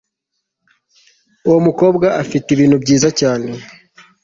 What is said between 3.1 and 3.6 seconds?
cyane